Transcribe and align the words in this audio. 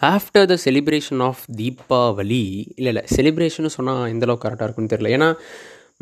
After 0.00 0.46
the 0.52 0.56
celebration 0.64 1.22
of 1.28 1.42
Deepavali 1.58 2.44
இல்லை 2.78 2.92
இல்லை 2.92 3.04
celebration 3.16 3.76
சொன்னால் 3.76 4.08
எந்தளவுக்கு 4.14 4.46
கரெக்டாக 4.46 4.68
இருக்குன்னு 4.68 4.92
தெரியல. 4.94 5.12
ஏன்னா 5.16 5.28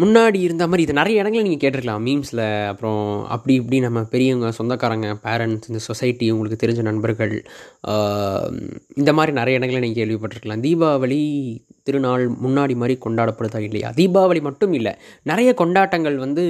முன்னாடி 0.02 0.38
இருந்த 0.46 0.64
மாதிரி 0.67 0.82
இது 0.86 0.94
நிறைய 0.98 1.21
இடங்களில் 1.21 1.46
நீங்கள் 1.46 1.62
கேட்டிருக்கலாம். 1.62 2.03
மீம்ஸில் 2.06 2.42
அப்புறம் 2.72 3.00
அப்படி 3.34 3.54
இப்படி 3.61 3.79
நம்ம 3.84 4.00
பெரியவங்க 4.12 4.50
சொந்தக்காரங்க 4.58 5.08
பேரண்ட்ஸ் 5.24 5.69
இந்த 5.71 5.80
சொசைட்டி 5.87 6.26
உங்களுக்கு 6.34 6.61
தெரிஞ்ச 6.64 6.82
நண்பர்கள் 6.88 7.34
இந்த 9.01 9.12
மாதிரி 9.19 9.33
நிறைய 9.40 9.58
இடங்களில் 9.58 9.84
நீங்கள் 9.87 10.01
கேள்விப்பட்டிருக்கலாம். 10.03 10.62
தீபாவளி 10.67 11.21
திருநாள் 11.88 12.24
முன்னாடி 12.44 12.74
மாதிரி 12.80 12.94
கொண்டாடப்படுதா 13.04 13.60
இல்லையா? 13.67 13.90
தீபாவளி 13.99 14.40
மட்டும் 14.49 14.72
இல்லை 14.78 14.92
நிறைய 15.30 15.51
கொண்டாட்டங்கள் 15.62 16.16
வந்து 16.24 16.45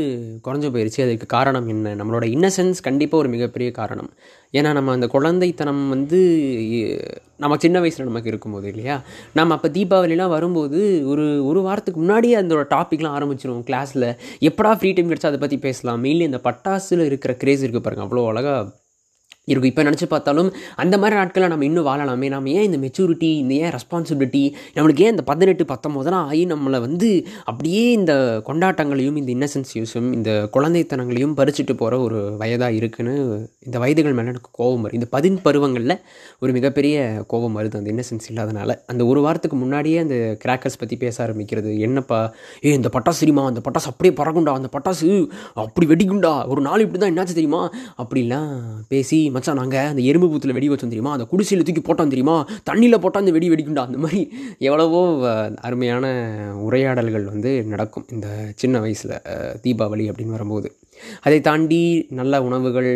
குறைஞ்சு 0.47 0.71
போயிடுச்சு 0.75 1.05
அதுக்கு 1.05 1.29
காரணம் 1.37 1.69
என்ன? 1.75 1.95
நம்மளோட 2.01 2.27
இன்னசென்ஸ் 2.37 2.87
கண்டிப்பாக 2.89 3.23
ஒரு 3.25 3.31
மிகப்பெரிய 3.37 3.71
காரணம். 3.81 4.11
ஏன்னா 4.53 4.73
நம்ம 4.73 4.93
அந்த 4.93 5.07
குழந்தைத்தனம் 5.13 5.89
வந்து 5.89 6.21
நம்ம 7.37 7.57
சின்ன 7.57 7.81
வயசில் 7.81 8.07
நமக்கு 8.07 8.29
இருக்கும்போது 8.29 8.69
இல்லையா? 8.69 9.01
நம்ம 9.35 9.55
அப்போ 9.55 9.69
தீபாவளிலாம் 9.69 10.29
வரும்போது 10.29 11.09
ஒரு 11.09 11.47
ஒரு 11.47 11.61
வாரத்துக்கு 11.61 12.01
முன்னாடியே 12.01 12.35
அந்த 12.35 12.55
டாப்பிக்லாம் 12.55 13.17
ஆரம்பிச்சிருவோம் 13.19 13.67
கிளாஸில் 13.71 14.09
எப்படா 14.41 14.73
ஃப்ரீ 14.79 14.93
டைம் 14.93 15.11
கிடச்சா 15.11 15.31
அதை 15.33 15.39
பற்றி 15.39 15.59
பேசலாம். 15.59 16.05
மெயின்லி 16.05 16.25
அந்த 16.25 16.41
பட்டாசில் 16.45 17.05
இருக்கிற 17.05 17.37
க்ரேஸ் 17.45 17.65
இருக்குது 17.65 17.79
பாருங்க. 17.79 18.05
அவ்வளோ 18.05 18.27
அழகாக 18.27 18.73
இருக்கும். 19.51 19.71
இப்போ 19.73 19.85
நினச்சி 19.89 20.07
பார்த்தாலும் 20.15 20.51
அந்த 20.85 20.95
மாதிரி 20.99 21.19
நாட்களில் 21.21 21.53
நம்ம 21.53 21.67
இன்னும் 21.71 21.89
வாழலாமே. 21.91 22.29
நம்ம 22.35 22.51
ஏன் 22.51 22.67
இந்த 22.71 22.79
மெச்சூரிட்டி 22.85 23.31
இந்த 23.43 23.55
ஏன் 23.65 23.75
ரெஸ்பான்சிபிலிட்டி 23.77 24.45
நம்மளுக்கு 24.77 25.05
ஏன் 25.07 25.15
இந்த 25.17 25.25
பதினெட்டு 25.31 25.65
பத்தொம்போதெல்லாம் 25.73 26.27
ஆகி 26.31 26.43
நம்மளை 26.47 26.81
வந்து 26.87 27.11
அப்படியே 27.45 27.85
இந்த 27.99 28.13
கொண்டாட்டங்களையும் 28.49 29.19
இந்த 29.23 29.31
இன்னசென்ஸையும் 29.37 30.13
இந்த 30.19 30.31
குழந்தைத்தனங்களையும் 30.57 31.35
பறிச்சுட்டு 31.41 31.75
போகிற 31.77 31.99
ஒரு 32.07 32.19
வயதாக 32.43 32.79
இருக்குன்னு 32.81 33.15
இந்த 33.67 33.77
வயதுகள் 33.79 34.17
மேலே 34.19 34.29
எனக்கு 34.35 34.51
கோபம் 34.53 34.85
வருது. 34.85 34.99
இந்த 34.99 35.09
பதின் 35.11 35.39
பருவங்களில் 35.45 35.95
ஒரு 36.41 36.53
மிகப்பெரிய 36.53 37.25
கோபம் 37.27 37.57
வருது 37.59 37.77
அந்த 37.81 37.91
இன்னசென்ஸ் 37.95 38.29
இல்லாதனால. 38.31 38.75
அந்த 38.87 39.03
ஒரு 39.07 39.21
வாரத்துக்கு 39.21 39.57
முன்னாடியே 39.57 39.99
அந்த 39.99 40.17
கிராக்கர்ஸ் 40.45 40.79
பற்றி 40.79 40.97
பேச 40.97 41.17
ஆரம்பிக்கிறது. 41.27 41.79
என்னப்பா? 41.79 42.21
ஏ 42.65 42.73
இந்த 42.73 42.91
பட்டாசு 42.93 43.23
தெரியுமா? 43.23 43.47
அந்த 43.47 43.61
பட்டாசு 43.67 43.91
அப்படியே 43.93 44.15
பறகுண்டா 44.21 44.55
அந்த 44.61 44.71
பட்டாசு 44.77 45.09
அப்படி 45.65 45.87
வெடிக்குண்டா 45.93 46.33
ஒரு 46.49 46.61
நாள் 46.61 46.85
இப்படி 46.87 47.01
தான் 47.05 47.13
என்னாச்சு 47.13 47.37
தெரியுமா? 47.39 47.63
அப்படிலாம் 48.03 48.53
பேசி 48.89 49.31
மச்சான் 49.39 49.61
நாங்கள் 49.63 49.89
அந்த 49.93 50.03
எறும்பு 50.11 50.31
பூத்தில் 50.33 50.57
வெடி 50.59 50.71
வச்சோம் 50.71 50.95
தெரியுமா? 50.95 51.13
அந்த 51.17 51.29
குடிசையில் 51.33 51.67
தூக்கி 51.69 51.85
போட்டோம் 51.89 52.13
தெரியுமா? 52.15 52.37
தண்ணியில் 52.71 53.03
போட்டால் 53.05 53.23
அந்த 53.25 53.33
வெடி 53.37 53.49
வெடிக்குண்டா 53.53 53.87
அந்த 53.89 53.99
மாதிரி 54.05 54.21
எவ்வளவோ 54.69 55.01
அருமையான 55.69 56.07
உரையாடல்கள் 56.67 57.27
வந்து 57.33 57.53
நடக்கும் 57.73 58.07
இந்த 58.17 58.29
சின்ன 58.63 58.81
வயசில் 58.85 59.15
தீபாவளி 59.65 60.07
அப்படின்னு 60.11 60.37
வரும்போது. 60.37 60.69
அதை 61.27 61.39
தாண்டி 61.49 61.83
நல்ல 62.21 62.41
உணவுகள் 62.47 62.89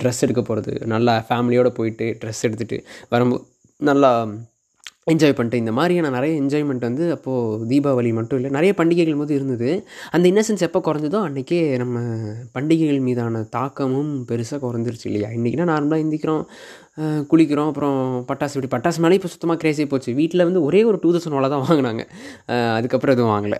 ட்ரெஸ் 0.00 0.22
எடுக்க 0.24 0.42
போகிறது 0.42 0.72
நல்லா 0.92 1.14
ஃபேமிலியோடு 1.28 1.70
போயிட்டு 1.78 2.06
ட்ரெஸ் 2.22 2.42
எடுத்துகிட்டு 2.46 2.78
வரும்போது 3.14 3.44
நல்லா 3.90 4.10
என்ஜாய் 5.06 5.34
பண்ணிட்டு 5.34 5.58
இந்த 5.58 5.72
மாதிரியான 5.72 6.10
நிறைய 6.10 6.42
என்ஜாய்மெண்ட் 6.42 6.84
வந்து 6.86 7.10
அப்போது 7.10 7.66
தீபாவளி 7.66 8.12
மட்டும் 8.12 8.38
இல்லை 8.38 8.50
நிறைய 8.50 8.74
பண்டிகைகள் 8.74 9.16
போது 9.16 9.34
இருந்தது. 9.34 9.70
அந்த 10.10 10.28
இன்னசென்ஸ் 10.30 10.64
எப்போ 10.68 10.80
குறைஞ்சதோ 10.84 11.18
அன்றைக்கே 11.22 11.76
நம்ம 11.76 11.98
பண்டிகைகள் 12.52 13.00
மீதான 13.00 13.42
தாக்கமும் 13.50 14.24
பெருசாக 14.28 14.60
குறைஞ்சிருச்சு 14.62 15.04
இல்லையா? 15.04 15.28
இன்றைக்கினா 15.28 15.66
நார்மலாக 15.72 16.04
எந்திக்கிறோம். 16.04 16.44
குளிக்கிறோம் 17.30 17.68
அப்புறம் 17.70 17.96
பட்டாசு 18.28 18.54
வெடி 18.56 18.68
பட்டாசு 18.74 18.98
மேலே 19.04 19.16
இப்போ 19.18 19.30
சுத்தமாக 19.32 19.58
கிரேஸே 19.62 19.86
போச்சு. 19.92 20.10
வீட்டில் 20.18 20.44
வந்து 20.48 20.60
ஒரே 20.66 20.80
ஒரு 20.88 20.98
டூ 21.02 21.08
தௌசண்ட் 21.14 21.36
வாழை 21.36 21.48
தான் 21.54 21.64
வாங்கினாங்க. 21.68 22.02
அதுக்கப்புறம் 22.76 23.14
எதுவும் 23.16 23.32
வாங்கலை. 23.34 23.58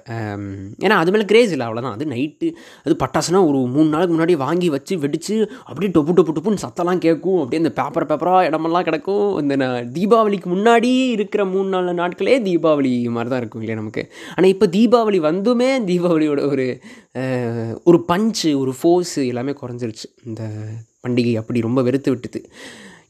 ஏன்னா 0.85 0.97
அது 1.03 1.13
மேலே 1.15 1.25
கிரேஸ் 1.33 1.53
இல்லை 1.55 1.67
அவ்வளோதான் 1.69 1.97
அது 1.97 2.07
நைட்டு 2.13 2.49
அது 2.85 2.95
பட்டாசுனா 3.03 3.41
ஒரு 3.49 3.59
மூணு 3.75 3.89
நாளுக்கு 3.95 4.15
முன்னாடி 4.17 4.37
வாங்கி 4.45 4.69
வச்சு 4.77 4.97
வெடித்து 5.05 5.37
அப்படியே 5.69 5.91
டொப்பு 5.97 6.15
டொப்பு 6.21 6.35
டொப்புன்னு 6.37 6.65
சத்தம்லாம் 6.67 7.03
கேட்கும். 7.07 7.41
அப்படியே 7.43 7.63
இந்த 7.65 7.73
பேப்பர் 7.81 8.09
பேப்பராக 8.13 8.47
இடமெல்லாம் 8.51 8.87
கிடக்கும். 8.91 9.27
இந்த 9.43 9.67
தீபாவளிக்கு 9.99 10.51
முன்னாடி 10.55 10.93
இருக்கிற 11.17 11.45
மூணு 11.55 11.69
நாலு 11.75 11.97
நாட்களே 12.03 12.39
தீபாவளி 12.49 12.95
மாதிரி 13.19 13.33
தான் 13.35 13.43
இருக்கும் 13.45 13.63
இல்லையா 13.65 13.81
நமக்கு. 13.83 14.05
ஆனால் 14.37 14.51
இப்போ 14.55 14.69
தீபாவளி 14.79 15.21
வந்துமே 15.29 15.71
தீபாவளியோட 15.91 16.41
ஒரு 16.53 16.69
ஒரு 17.91 17.99
பஞ்சு 18.13 18.51
ஒரு 18.63 18.73
ஃபோர்ஸு 18.79 19.21
எல்லாமே 19.33 19.53
குறைஞ்சிருச்சு. 19.61 20.09
இந்த 20.29 20.43
பண்டிகை 21.05 21.37
அப்படி 21.41 21.69
ரொம்ப 21.69 21.81
வெறுத்து 21.87 22.11
விட்டுது. 22.13 22.41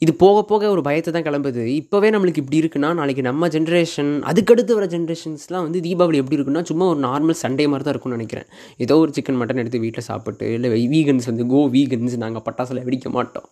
இது 0.05 0.13
போக 0.23 0.39
போக 0.51 0.71
ஒரு 0.75 0.83
பயத்தை 0.89 1.11
தான் 1.17 1.27
கிளம்புது. 1.27 1.63
இப்போவே 1.81 2.09
நம்மளுக்கு 2.15 2.43
இப்படி 2.43 2.59
இருக்குன்னா 2.63 2.89
நாளைக்கு 3.01 3.23
நம்ம 3.29 3.49
ஜென்ரேஷன் 3.55 4.11
அதுக்கடுத்து 4.31 4.73
வர 4.79 4.87
ஜென்ரேஷன்ஸ்லாம் 4.95 5.65
வந்து 5.67 5.81
தீபாவளி 5.87 6.21
எப்படி 6.23 6.39
இருக்குன்னா 6.39 6.63
சும்மா 6.71 6.87
ஒரு 6.93 7.01
நார்மல் 7.07 7.39
சண்டே 7.45 7.67
மாதிரி 7.73 7.87
தான் 7.87 7.95
இருக்கும்னு 7.95 8.19
நினைக்கிறேன். 8.19 8.49
ஏதோ 8.87 8.97
ஒரு 9.05 9.13
சிக்கன் 9.19 9.41
மட்டன் 9.43 9.63
எடுத்து 9.63 9.83
வீட்டில் 9.85 10.09
சாப்பிட்டு 10.11 10.49
இல்லை 10.57 10.71
வீகன்ஸ் 10.95 11.31
வந்து 11.31 11.47
கோ 11.55 11.63
வீகன்ஸ் 11.77 12.17
நாங்கள் 12.25 12.45
பட்டாசில் 12.49 12.85
வெடிக்க 12.89 13.11
மாட்டோம். 13.19 13.49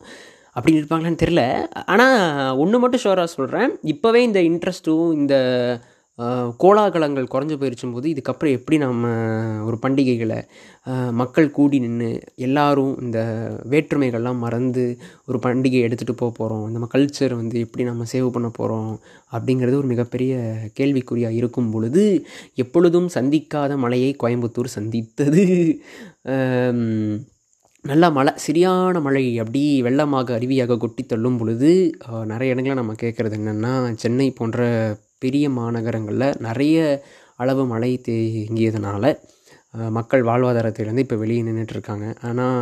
அப்படின்னு 0.57 0.81
இருப்பாங்களான்னு 0.81 1.23
தெரில 1.25 1.43
ஆனால் 1.93 2.17
ஒன்று 2.63 2.81
மட்டும் 2.83 3.03
ஷோராக 3.05 3.31
சொல்கிறேன் 3.37 3.71
இப்போவே 3.93 4.21
இந்த 4.29 4.41
இன்ட்ரெஸ்ட்டும் 4.51 5.07
இந்த 5.21 5.35
கோலாகலங்கள் 6.57 7.31
குறைஞ்சி 7.33 7.57
போயிருச்சும் 7.57 7.93
போது 7.93 8.13
இதுக்கப்புறம் 8.13 8.53
எப்படி 8.53 8.79
நம்ம 8.79 9.07
ஒரு 9.65 9.79
பண்டிகைகளை 9.83 10.43
மக்கள் 11.13 11.51
கூடி 11.51 11.79
நின்று 11.79 12.11
எல்லாரும் 12.37 13.01
இந்த 13.01 13.19
வேற்றுமைகள்லாம் 13.71 14.39
மறந்து 14.39 14.99
ஒரு 15.27 15.39
பண்டிகையை 15.43 15.85
எடுத்துகிட்டு 15.87 16.17
போக 16.17 16.33
போகிறோம் 16.37 16.71
நம்ம 16.71 16.89
கல்ச்சர் 16.95 17.35
வந்து 17.35 17.61
எப்படி 17.61 17.85
நம்ம 17.85 18.05
சேவ் 18.13 18.29
பண்ண 18.29 18.49
போகிறோம் 18.49 19.01
அப்படிங்கிறது 19.33 19.75
ஒரு 19.75 19.87
மிகப்பெரிய 19.87 20.33
கேள்விக்குறியாக 20.81 21.31
இருக்கும் 21.31 21.71
பொழுது 21.71 22.05
எப்பொழுதும் 22.55 23.09
சந்திக்காத 23.15 23.77
மலையை 23.77 24.17
கோயம்புத்தூர் 24.23 24.75
சந்தித்தது. 24.77 25.45
நல்லா 27.85 28.09
மழை 28.09 28.33
சரியான 28.37 29.01
மழை 29.01 29.39
அப்படி 29.39 29.83
வெள்ளமாக 29.83 30.35
அருவியாக 30.39 30.77
கொட்டி 30.77 31.03
தள்ளும் 31.03 31.39
பொழுது 31.39 31.71
நிறைய 32.25 32.53
இடங்களில் 32.53 32.81
நம்ம 32.81 32.95
கேட்குறது 33.03 33.39
என்னென்னா 33.41 33.95
சென்னை 33.95 34.31
போன்ற 34.31 34.61
பெரிய 35.25 35.47
மாநகரங்களில் 35.59 36.39
நிறைய 36.47 36.79
அளவு 37.43 37.63
மழை 37.73 37.93
தேங்கியதுனால 38.09 39.05
மக்கள் 39.97 40.23
வாழ்வாதாரத்திலேருந்து 40.29 41.03
இப்போ 41.05 41.17
வெளியே 41.21 41.43
நின்றுட்டு 41.47 41.75
இருக்காங்க 41.77 42.07
ஆனால் 42.29 42.57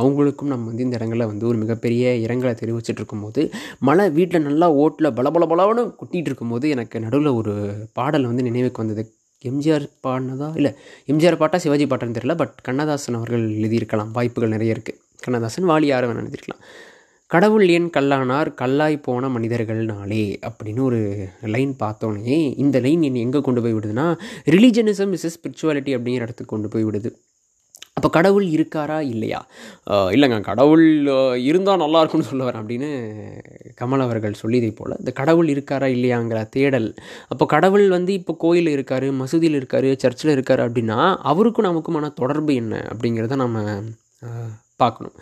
அவங்களுக்கும் 0.00 0.50
நம்ம 0.52 0.66
வந்து 0.70 0.84
இந்த 0.86 0.98
இடங்களில் 0.98 1.30
வந்து 1.30 1.44
ஒரு 1.50 1.58
மிகப்பெரிய 1.62 2.10
இரங்கலை 2.24 2.52
தெரிவிச்சுட்டு 2.62 3.00
இருக்கும்போது 3.00 3.42
மழை 3.88 4.04
வீட்டில் 4.18 4.46
நல்லா 4.48 4.66
ஓட்டில் 4.82 5.14
பல 5.18 5.30
பல 5.36 5.46
பலவனு 5.52 5.84
கொட்டிகிட்டு 6.00 6.30
இருக்கும்போது 6.30 6.68
எனக்கு 6.74 7.02
நடுவில் 7.04 7.30
ஒரு 7.40 7.54
பாடல் 7.98 8.28
வந்து 8.30 8.46
நினைவுக்கு 8.48 8.82
வந்தது. 8.84 9.04
எம்ஜிஆர் 9.44 9.86
பாடினதா? 10.04 10.50
இல்லை 10.60 10.72
எம்ஜிஆர் 11.12 11.40
பாட்டா 11.42 11.58
சிவாஜி 11.64 11.86
பாட்டான்னு 11.90 12.18
தெரியல 12.18 12.36
பட் 12.42 12.54
கண்ணதாசன் 12.68 13.18
அவர்கள் 13.20 13.44
எழுதியிருக்கலாம். 13.60 14.12
வாய்ப்புகள் 14.18 14.54
நிறைய 14.56 14.76
இருக்குது 14.76 14.98
கண்ணதாசன் 15.24 15.68
வாலி 15.72 15.86
யாரும் 15.92 16.10
வேணால் 16.10 16.24
எழுதியிருக்கலாம். 16.24 16.62
கடவுள் 17.30 17.64
ஏன் 17.76 17.88
கல்லானார் 17.94 18.48
கல்லாய் 18.60 18.94
போன 19.06 19.28
மனிதர்கள்னாலே 19.34 20.24
அப்படின்னு 20.48 20.80
ஒரு 20.88 21.00
லைன் 21.54 21.72
பார்த்தோன்னே 21.82 22.38
இந்த 22.62 22.76
லைன் 22.86 23.02
என்னை 23.08 23.20
எங்கே 23.26 23.40
கொண்டு 23.48 23.62
போய் 23.64 23.74
விடுதுன்னா 23.78 24.06
ரிலீஜனிசம் 24.54 25.12
இஸ் 25.16 25.26
ஸ்பிரிச்சுவாலிட்டி 25.34 25.92
அப்படிங்கிற 25.96 26.26
இடத்துக்கு 26.26 26.52
கொண்டு 26.52 26.68
போய் 26.74 26.86
விடுது. 26.88 27.10
அப்போ 27.98 28.08
கடவுள் 28.16 28.46
இருக்காரா 28.54 28.96
இல்லையா? 29.12 29.40
இல்லைங்க 30.14 30.38
கடவுள் 30.48 30.84
இருந்தால் 31.48 31.82
நல்லா 31.82 32.00
இருக்கும்னு 32.02 32.28
சொல்ல 32.30 32.42
வரேன் 32.48 32.62
அப்படின்னு 32.62 32.90
கமல் 33.80 34.04
அவர்கள் 34.06 34.40
சொல்லியதை 34.42 34.70
போல் 34.78 34.96
இந்த 35.00 35.12
கடவுள் 35.20 35.48
இருக்காரா 35.54 35.88
இல்லையாங்கிற 35.96 36.40
தேடல். 36.56 36.88
அப்போ 37.32 37.46
கடவுள் 37.54 37.86
வந்து 37.96 38.14
இப்போ 38.20 38.36
கோயில் 38.46 38.70
இருக்கார் 38.76 39.08
மசூதியில் 39.20 39.58
இருக்கார் 39.60 39.88
சர்ச்சில் 40.04 40.34
இருக்கார் 40.36 40.64
அப்படின்னா 40.66 40.98
அவருக்கும் 41.32 41.68
நமக்குமான 41.70 42.12
தொடர்பு 42.22 42.54
என்ன 42.62 42.82
அப்படிங்கிறத 42.92 43.40
நம்ம 43.44 43.66
பார்க்கணும். 44.84 45.16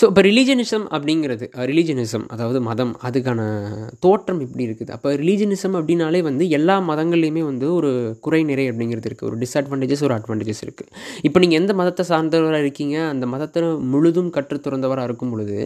ஸோ 0.00 0.06
இப்போ 0.06 0.20
ரிலீஜனிசம் 0.20 0.84
அப்படிங்கிறது 0.90 1.46
ரிலீஜனிசம் 1.64 2.24
அதாவது 2.30 2.60
மதம் 2.60 2.96
அதுக்கான 3.02 3.40
தோற்றம் 4.00 4.40
இப்படி 4.40 4.64
இருக்குது. 4.68 4.90
அப்போ 4.90 5.08
ரிலீஜனிசம் 5.14 5.74
அப்படின்னாலே 5.74 6.22
வந்து 6.22 6.48
எல்லா 6.48 6.80
மதங்கள்லேயுமே 6.80 7.42
வந்து 7.42 7.72
ஒரு 7.72 7.90
குறை 8.20 8.44
நிறை 8.44 8.70
அப்படிங்கிறது 8.70 9.08
இருக்குது 9.10 9.28
ஒரு 9.30 9.38
டிஸ்அட்வான்டேஜஸ் 9.38 10.02
ஒரு 10.02 10.14
அட்வான்டேஜஸ் 10.14 10.62
இருக்குது 10.62 10.90
இப்போ 11.22 11.40
நீங்கள் 11.40 11.60
எந்த 11.60 11.74
மதத்தை 11.74 12.04
சார்ந்தவராக 12.04 12.58
இருக்கீங்க 12.58 13.06
அந்த 13.08 13.26
மதத்தை 13.26 13.62
முழுதும் 13.86 14.30
கற்றுத் 14.30 14.64
துறந்தவராக 14.64 15.04
இருக்கும் 15.04 15.30
பொழுது 15.30 15.58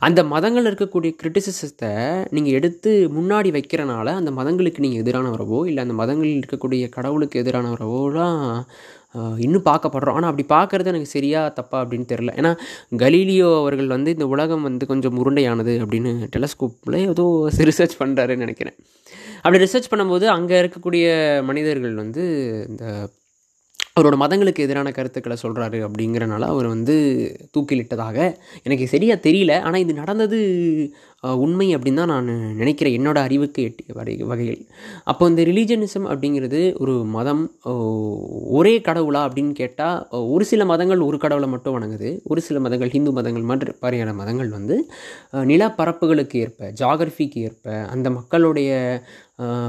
அந்த 0.00 0.24
மதங்கள் 0.24 0.64
இருக்கக்கூடிய 0.64 1.12
கிரிட்டிசிசத்தை 1.22 1.92
நீங்கள் 2.30 2.52
எடுத்து 2.52 3.08
முன்னாடி 3.08 3.50
வைக்கிறனால 3.50 4.14
அந்த 4.14 4.30
மதங்களுக்கு 4.30 4.80
நீங்கள் 4.80 5.02
எதிரானவரவோ 5.04 5.66
இல்லை 5.66 5.82
அந்த 5.82 5.92
மதங்களில் 5.92 6.40
இருக்கக்கூடிய 6.42 6.88
கடவுளுக்கு 6.88 7.42
எதிரானவரவோலாம் 7.42 8.44
இன்னும் 9.46 9.66
பார்க்கப்படுறோம். 9.70 10.16
ஆனால் 10.18 10.30
அப்படி 10.30 10.46
பார்க்குறது 10.54 10.90
எனக்கு 10.92 11.10
சரியா 11.16 11.40
தப்பா 11.58 11.78
அப்படின்னு 11.84 12.06
தெரில 12.12 12.34
ஏன்னா 12.40 12.52
கலீலியோ 13.04 13.50
அவர்கள் 13.62 13.94
வந்து 13.96 14.12
இந்த 14.16 14.26
உலகம் 14.34 14.66
வந்து 14.68 14.86
கொஞ்சம் 14.92 15.18
உருண்டையானது 15.22 15.74
அப்படின்னு 15.84 16.12
டெலஸ்கோப்பில் 16.36 16.98
ஏதோ 17.12 17.26
ரிசர்ச் 17.70 18.00
பண்ணுறாருன்னு 18.02 18.44
நினைக்கிறேன். 18.46 18.76
அப்படி 19.42 19.62
ரிசர்ச் 19.64 19.92
பண்ணும்போது 19.92 20.26
அங்கே 20.36 20.56
இருக்கக்கூடிய 20.62 21.06
மனிதர்கள் 21.50 21.94
வந்து 22.02 22.24
இந்த 22.70 22.84
அவரோட 23.98 24.16
மதங்களுக்கு 24.24 24.64
எதிரான 24.66 24.92
கருத்துக்களை 24.98 25.36
சொல்கிறாரு 25.42 25.80
அப்படிங்கிறனால 25.88 26.48
அவர் 26.54 26.68
வந்து 26.74 26.96
தூக்கிலிட்டதாக. 27.56 28.16
எனக்கு 28.66 28.86
சரியாக 28.94 29.24
தெரியல. 29.28 29.52
ஆனால் 29.66 29.84
இது 29.84 29.94
நடந்தது 30.02 30.40
உண்மை 31.44 31.66
அப்படின்னு 31.76 32.00
தான் 32.00 32.12
நான் 32.12 32.28
நினைக்கிறேன். 32.58 32.96
என்னோட 32.98 33.18
அறிவுக்கு 33.26 33.60
எட்டிய 33.68 33.94
வகை 33.98 34.14
வகையில். 34.32 34.60
அப்போ 35.10 35.24
இந்த 35.30 35.42
ரிலீஜனிசம் 35.48 36.06
அப்படிங்கிறது 36.10 36.60
ஒரு 36.82 36.94
மதம் 37.16 37.42
ஒரே 38.58 38.74
கடவுளா 38.88 39.22
அப்படின்னு 39.28 39.54
கேட்டால் 39.62 40.26
ஒரு 40.34 40.44
சில 40.50 40.64
மதங்கள் 40.72 41.06
ஒரு 41.08 41.18
கடவுளை 41.24 41.48
மட்டும் 41.54 41.76
வணங்குது. 41.78 42.10
ஒரு 42.30 42.40
சில 42.48 42.60
மதங்கள் 42.66 42.94
ஹிந்து 42.96 43.12
மதங்கள் 43.18 43.48
மற்ற 43.50 43.74
மாதிரியான 43.80 44.14
மதங்கள் 44.20 44.50
வந்து 44.58 44.76
நிலப்பரப்புகளுக்கு 45.52 46.36
ஏற்ப 46.44 46.70
ஜாகிரஃபிக்கு 46.82 47.40
ஏற்ப 47.48 47.74
அந்த 47.94 48.08
மக்களுடைய 48.18 48.70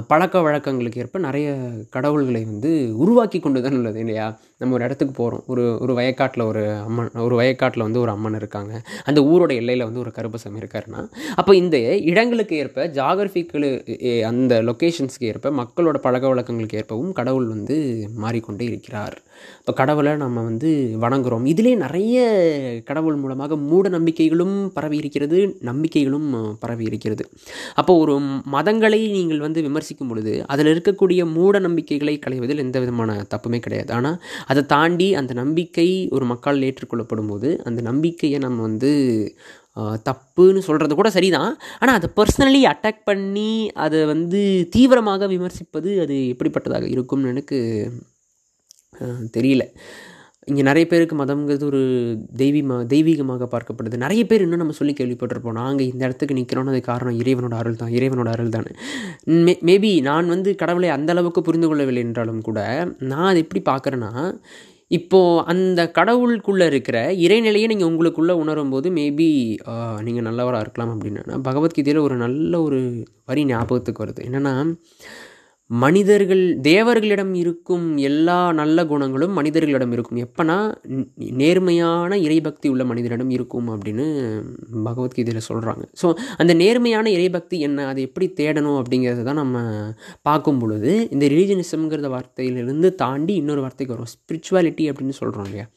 பழக்க 0.09 0.41
வழக்கங்களுக்கு 0.41 0.99
ஏற்ப 0.99 1.19
நிறைய 1.19 1.47
கடவுள்களை 1.89 2.41
வந்து 2.45 2.71
உருவாக்கி 2.97 3.39
கொண்டு 3.39 3.61
தான் 3.61 3.73
உள்ளது 3.73 3.99
இல்லையா? 3.99 4.27
நம்ம 4.61 4.73
ஒரு 4.77 4.85
இடத்துக்கு 4.87 5.13
போகிறோம் 5.19 5.43
ஒரு 5.51 5.63
ஒரு 5.83 5.93
வயக்காட்டில் 5.99 6.43
ஒரு 6.51 6.61
அம்மன் 6.87 7.11
ஒரு 7.25 7.35
வயக்காட்டில் 7.39 7.85
வந்து 7.85 8.01
ஒரு 8.03 8.11
அம்மன் 8.15 8.37
இருக்காங்க. 8.39 8.73
அந்த 9.09 9.19
ஊரோட 9.31 9.51
எல்லையில் 9.61 9.85
வந்து 9.87 10.01
ஒரு 10.03 10.11
கருப்பசாமி 10.17 10.61
இருக்காருன்னா 10.63 11.01
அப்போ 11.39 11.51
இந்த 11.61 11.77
இடங்களுக்கு 12.11 12.55
ஏற்ப 12.63 12.87
ஜாகிரபிக்கு 12.97 13.69
அந்த 14.31 14.53
லொக்கேஷன்ஸ்க்கு 14.69 15.29
ஏற்ப 15.33 15.51
மக்களோட 15.61 15.97
பழக்க 16.07 16.27
வழக்கங்களுக்கு 16.31 16.79
ஏற்பவும் 16.81 17.13
கடவுள் 17.19 17.47
வந்து 17.55 17.77
மாறிக்கொண்டே 18.23 18.67
இருக்கிறார். 18.71 19.17
இப்போ 19.59 19.73
கடவுளை 19.79 20.13
நம்ம 20.23 20.41
வந்து 20.49 20.69
வணங்குகிறோம் 21.03 21.45
இதிலே 21.51 21.73
நிறைய 21.83 22.17
கடவுள் 22.89 23.19
மூலமாக 23.21 23.57
மூட 23.69 23.85
நம்பிக்கைகளும் 23.95 24.55
பரவி 24.77 24.97
இருக்கிறது 25.01 25.39
நம்பிக்கைகளும் 25.69 26.27
பரவி 26.63 26.83
இருக்கிறது. 26.89 27.23
அப்போ 27.79 27.93
ஒரு 28.03 28.15
மதங்களை 28.55 29.01
நீங்கள் 29.15 29.45
வந்து 29.45 29.59
விமர்சிக்கும் 29.67 30.11
பொழுது 30.11 30.33
அதில் 30.53 30.71
இருக்கக்கூடிய 30.73 31.21
மூட 31.37 31.55
நம்பிக்கைகளை 31.67 32.17
களைவதில் 32.25 32.63
எந்த 32.65 32.77
விதமான 32.85 33.17
தப்புமே 33.35 33.61
கிடையாது. 33.65 33.91
ஆனால் 33.99 34.19
அதை 34.51 34.61
தாண்டி 34.73 35.07
அந்த 35.19 35.31
நம்பிக்கை 35.41 35.87
ஒரு 36.15 36.25
மக்களால் 36.31 36.67
ஏற்றுக்கொள்ளப்படும் 36.69 37.31
போது 37.31 37.49
அந்த 37.69 37.79
நம்பிக்கையை 37.89 38.39
நம்ம 38.45 38.61
வந்து 38.67 38.91
தப்புன்னு 40.07 40.61
சொல்கிறது 40.67 40.93
கூட 40.99 41.09
சரிதான். 41.17 41.51
ஆனால் 41.81 41.97
அதை 41.99 42.07
பர்சனலி 42.19 42.61
அட்டாக் 42.71 43.01
பண்ணி 43.09 43.51
அதை 43.85 43.99
வந்து 44.13 44.41
தீவிரமாக 44.75 45.27
விமர்சிப்பது 45.33 45.91
அது 46.05 46.15
எப்படிப்பட்டதாக 46.33 46.87
இருக்கும்னு 46.95 47.33
எனக்கு 47.35 47.59
தெரியல. 49.37 49.65
இங்கே 50.49 50.63
நிறைய 50.69 50.85
பேருக்கு 50.91 51.15
மதம்ங்கிறது 51.21 51.65
ஒரு 51.71 51.81
தெய்வீமா 52.41 52.77
தெய்வீகமாக 52.93 53.47
பார்க்கப்படுது. 53.53 53.95
நிறைய 54.05 54.21
பேர் 54.29 54.43
இன்னும் 54.45 54.61
நம்ம 54.63 54.75
சொல்லி 54.79 54.93
கேள்விப்பட்டிருப்போம். 54.99 55.59
நாங்கள் 55.61 55.89
இந்த 55.91 56.01
இடத்துக்கு 56.07 56.37
நிற்கிறோன்னு 56.39 56.73
அது 56.73 56.81
காரணம் 56.91 57.19
இறைவனோட 57.21 57.55
அருள் 57.61 57.79
தான் 57.83 57.93
இறைவனோட 57.99 58.31
அருள் 58.35 58.55
தான் 58.55 58.67
மே 59.45 59.55
மேபி 59.69 59.91
நான் 60.09 60.33
வந்து 60.35 60.49
கடவுளை 60.63 60.89
அந்த 60.97 61.13
அளவுக்கு 61.15 61.41
புரிந்து 61.49 61.69
கொள்ளவில்லை 61.71 62.03
என்றாலும் 62.07 62.43
கூட 62.49 62.59
நான் 63.11 63.29
அதை 63.31 63.41
எப்படி 63.45 63.63
பார்க்குறேன்னா 63.71 64.11
இப்போது 64.97 65.41
அந்த 65.51 65.81
கடவுளுக்குள்ளே 65.97 66.67
இருக்கிற 66.71 66.97
இறைநிலையை 67.25 67.67
நீங்கள் 67.71 67.89
உங்களுக்குள்ளே 67.89 68.35
உணரும் 68.43 68.71
போது 68.73 68.87
மேபி 68.95 69.27
நீங்கள் 70.05 70.25
நல்லவராக 70.27 70.63
இருக்கலாம் 70.65 70.93
அப்படின்னா. 70.93 71.23
பகவத்கீதையில் 71.47 72.05
ஒரு 72.05 72.15
நல்ல 72.23 72.53
ஒரு 72.67 72.79
வரி 73.31 73.43
ஞாபகத்துக்கு 73.51 74.03
வருது. 74.03 74.21
என்னென்னா 74.29 74.53
மனிதர்கள் 75.69 76.43
தேவர்களிடம் 76.61 77.33
இருக்கும் 77.33 77.97
எல்லா 77.99 78.51
நல்ல 78.51 78.85
குணங்களும் 78.85 79.33
மனிதர்களிடம் 79.33 79.91
இருக்கும். 79.91 80.17
எப்போனா 80.17 80.55
நேர்மையான 81.41 82.17
இறைபக்தி 82.17 82.67
உள்ள 82.69 82.83
மனிதரிடம் 82.83 83.29
இருக்கும் 83.29 83.67
அப்படின்னு 83.69 84.05
பகவத்கீதையில் 84.87 85.47
சொல்கிறாங்க 85.49 85.83
ஸோ 86.01 86.07
அந்த 86.37 86.53
நேர்மையான 86.53 87.09
இறைபக்தி 87.09 87.59
என்ன 87.59 87.87
அதை 87.87 88.03
எப்படி 88.03 88.27
தேடணும் 88.41 88.79
அப்படிங்கிறத 88.81 89.23
தான் 89.23 89.41
நம்ம 89.43 89.57
பார்க்கும் 90.21 90.59
பொழுது 90.59 91.09
இந்த 91.11 91.25
ரிலீஜனிசம்ங்கிற 91.27 92.09
வார்த்தையிலிருந்து 92.15 92.95
தாண்டி 92.95 93.33
இன்னொரு 93.33 93.61
வார்த்தைக்கு 93.61 93.95
வரும் 93.95 94.13
ஸ்பிரிச்சுவாலிட்டி 94.15 94.85
அப்படின்னு 94.91 95.15
சொல்கிறோம் 95.21 95.45
இல்லையா? 95.45 95.67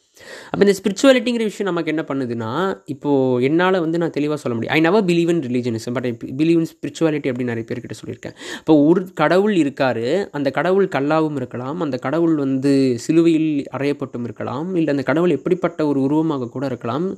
அப்போ 0.51 0.63
இந்த 0.67 0.75
ஸ்பிரிச்சுவாலிட்டிங்கிற 0.79 1.45
விஷயம் 1.51 1.69
நமக்கு 1.71 1.93
என்ன 1.95 2.05
பண்ணுதுன்னா 2.11 2.51
இப்போது 2.95 3.45
என்னால் 3.49 3.79
வந்து 3.85 4.01
நான் 4.03 4.15
தெளிவாக 4.17 4.39
சொல்ல 4.43 4.57
முடியும். 4.57 4.75
I 4.77 4.81
never 4.89 5.07
believe 5.11 5.33
in 5.35 5.43
religionism 5.49 5.97
but 5.99 6.09
I 6.11 6.13
believe 6.41 6.61
in 6.63 6.71
spirituality 6.75 7.31
அப்படின்னு 7.33 7.53
நிறைய 7.55 7.67
பேர்கிட்ட 7.71 7.97
சொல்லியிருக்கேன். 8.01 8.37
இப்போ 8.63 8.77
ஒரு 8.89 9.03
கடவுள் 9.23 9.57
இருக்கார் 9.63 10.05
அந்த 10.39 10.51
கடவுள் 10.59 10.89
கல்லாவும் 10.97 11.39
இருக்கலாம் 11.43 11.81
அந்த 11.87 11.99
கடவுள் 12.07 12.37
வந்து 12.45 12.75
சிலுவையில் 13.07 13.51
அறையப்பட்டும் 13.79 14.29
இருக்கலாம் 14.31 14.71
இல்லை 14.81 14.93
அந்த 14.97 15.07
கடவுள் 15.11 15.37
எப்படிப்பட்ட 15.39 15.81
ஒரு 15.93 16.01
உருவமாக 16.09 16.51
கூட 16.55 16.67
இருக்கலாம் 16.73 17.09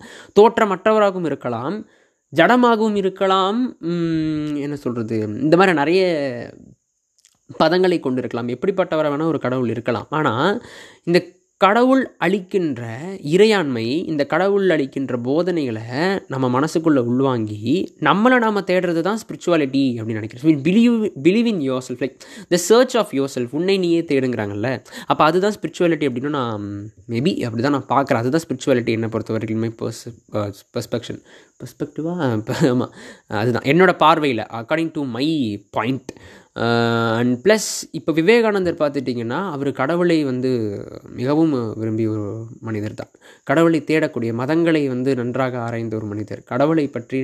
தோற்றமற்றவராகவும் 0.40 1.28
இருக்கலாம் 1.32 1.76
ஜடமாகவும் 2.32 2.96
இருக்கலாம் 3.00 3.58
என்ன 4.64 4.76
சொல்கிறது 4.84 5.16
இந்த 5.44 5.54
மாதிரி 5.58 5.74
நிறைய 5.80 6.00
பதங்களை 7.60 7.96
கொண்டிருக்கலாம். 8.04 8.48
எப்படிப்பட்டவரை 8.54 9.08
வேணால் 9.12 9.30
ஒரு 9.32 9.40
கடவுள் 9.44 9.72
இருக்கலாம். 9.72 10.06
ஆனால் 10.18 10.48
இந்த 11.08 11.18
கடவுள் 11.60 12.00
அளிக்கின்ற 12.24 12.82
இறையாண்மை 13.34 13.84
இந்த 14.10 14.22
கடவுள் 14.32 14.72
அளிக்கின்ற 14.74 15.16
போதனைகளை 15.26 15.84
நம்ம 16.32 16.46
மனசுக்குள்ளே 16.56 17.02
உள்வாங்கி 17.10 17.74
நம்மளை 18.00 18.38
நாம் 18.44 18.58
தேடுறது 18.70 19.00
தான் 19.00 19.20
ஸ்பிரிச்சுவாலிட்டி 19.22 19.82
அப்படின்னு 19.98 20.20
நினைக்கிறேன் 20.20 20.64
believe 20.66 20.96
believe 21.26 21.48
in 21.52 21.62
yourself 21.88 22.02
like 22.04 22.16
the 22.54 22.60
search 22.68 22.96
of 23.02 23.14
yourself 23.36 23.54
உன்னை 23.58 23.76
நீயே 23.84 24.00
தேடுங்கிறாங்கல்ல. 24.10 24.70
அப்போ 25.06 25.24
அதுதான் 25.24 25.56
ஸ்பிரிச்சுவாலிட்டி 25.58 26.08
அப்படின்னு 26.10 26.34
நான் 26.40 26.66
மேபி 27.14 27.34
அப்படி 27.48 27.64
தான் 27.68 27.76
நான் 27.78 27.90
பார்க்குறேன். 27.94 28.22
அதுதான் 28.24 28.44
ஸ்பிரிச்சுவாலிட்டி 28.46 28.94
என்னை 28.98 29.10
பொறுத்த 29.14 29.36
வரைக்குமே 29.36 29.72
பர்ஸ் 29.82 30.04
பெர்ஸ்பெக்ஷன் 30.76 31.20
பெர்ஸ்பெக்டிவாக 31.60 32.22
ஆமாம் 32.70 32.94
அதுதான். 33.42 33.66
என்னோட 33.72 33.92
பார்வையில் 34.04 34.44
according 34.60 34.94
to 34.96 35.04
my 35.16 35.26
point 35.76 36.10
and 37.18 37.34
plus 37.44 37.70
இப்போ 37.98 38.10
விவேகானந்தர் 38.18 38.78
பார்த்துட்டிங்கன்னா 38.80 39.38
அவர் 39.54 39.70
கடவுளை 39.80 40.16
வந்து 40.28 40.50
மிகவும் 41.20 41.54
விரும்பிய 41.80 42.08
ஒரு 42.14 42.26
மனிதர் 42.68 42.98
தான். 43.00 43.10
கடவுளை 43.50 43.80
தேடக்கூடிய 43.90 44.32
மதங்களை 44.40 44.82
வந்து 44.92 45.10
நன்றாக 45.20 45.58
ஆராய்ந்த 45.64 45.96
ஒரு 46.00 46.08
மனிதர். 46.12 46.42
கடவுளை 46.52 46.84
பற்றி 46.96 47.20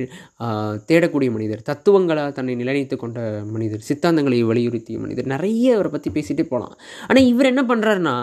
தேடக்கூடிய 0.89 1.31
மனிதர். 1.37 1.61
தத்துவங்களாக 1.69 2.35
தன்னை 2.39 2.55
நிலைநிறுத்து 2.61 2.99
கொண்ட 3.03 3.21
மனிதர். 3.55 3.87
சித்தாந்தங்களை 3.89 4.41
வலியுறுத்திய 4.51 4.99
மனிதர். 5.05 5.31
நிறைய 5.35 5.75
அவரை 5.77 5.91
பற்றி 5.95 6.11
பேசிகிட்டே 6.17 6.47
போகலாம் 6.53 6.75
ஆனால் 7.09 7.29
இவர் 7.31 7.51
என்ன 7.53 7.65
பண்ணுறாருன்னா 7.71 8.17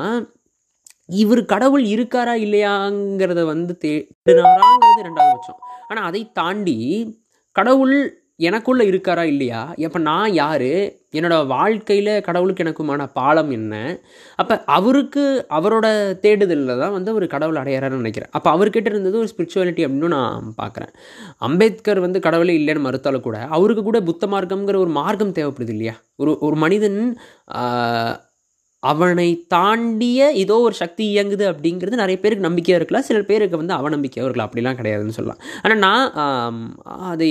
இவர் 1.23 1.43
கடவுள் 1.53 1.85
இருக்காரா 1.95 2.37
இல்லையாங்கிறத 2.47 3.43
வந்து 3.53 3.75
தேடினாராங்கிறது 3.85 5.07
ரெண்டாவது 5.09 5.35
பட்சம். 5.35 5.61
ஆனால் 5.91 6.07
அதை 6.09 6.23
தாண்டி 6.41 6.79
கடவுள் 7.57 7.99
எனக்குள்ளே 8.39 8.85
இருக்காரா 8.91 9.23
இல்லையா? 9.25 9.61
இப்போ 9.77 9.99
நான் 9.99 10.33
யார்? 10.33 10.71
என்னோடய 11.13 11.47
வாழ்க்கையில் 11.47 12.11
கடவுளுக்கு 12.21 12.65
எனக்குமான 12.65 13.03
பாலம் 13.13 13.51
என்ன? 13.51 13.75
அப்போ 14.37 14.55
அவருக்கு 14.77 15.23
அவரோட 15.59 15.87
தேடுதலில் 16.25 16.81
தான் 16.83 16.95
வந்து 16.97 17.11
ஒரு 17.15 17.27
கடவுள் 17.27 17.61
அடையிறாருன்னு 17.63 18.03
நினைக்கிறேன். 18.03 18.31
அப்போ 18.33 18.49
அவர்கிட்ட 18.57 18.93
இருந்தது 18.93 19.19
ஒரு 19.19 19.31
ஸ்பிரிச்சுவாலிட்டி 19.33 19.85
அப்படின்னு 19.87 20.13
நான் 20.19 20.55
பார்க்குறேன். 20.63 20.93
அம்பேத்கர் 21.41 22.05
வந்து 22.07 22.21
கடவுளே 22.21 22.55
இல்லைன்னு 22.61 22.87
மறுத்தாலும் 22.89 23.27
கூட 23.29 23.39
அவருக்கு 23.59 23.85
கூட 23.85 24.01
புத்த 24.03 24.27
மார்க்கம்ங்கிற 24.27 24.79
ஒரு 24.79 24.93
மார்க்கம் 25.01 25.37
தேவைப்படுது 25.41 25.75
இல்லையா? 25.77 25.97
ஒரு 26.17 26.35
ஒரு 26.41 26.57
மனிதன் 26.57 27.01
அவனை 28.83 29.29
தாண்டிய 29.55 30.27
ஏதோ 30.43 30.57
ஒரு 30.67 30.75
சக்தி 30.81 31.05
இயங்குது 31.13 31.45
அப்படிங்கிறது 31.51 32.01
நிறைய 32.03 32.17
பேருக்கு 32.23 32.47
நம்பிக்கையாக 32.47 32.79
இருக்கலாம். 32.81 33.07
சில 33.09 33.21
பேருக்கு 33.31 33.61
வந்து 33.61 33.75
அவநம்பிக்கையாக 33.79 34.27
இருக்கலாம். 34.27 34.49
அப்படிலாம் 34.49 34.79
கிடையாதுன்னு 34.81 35.17
சொல்லலாம். 35.19 35.41
ஆனால் 35.63 35.81
நான் 35.87 36.07
அதை 37.11 37.31